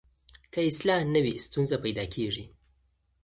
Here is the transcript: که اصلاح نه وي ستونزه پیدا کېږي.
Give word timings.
که 0.53 0.59
اصلاح 0.69 1.01
نه 1.13 1.19
وي 1.25 1.33
ستونزه 1.45 1.77
پیدا 1.83 2.05
کېږي. 2.13 2.45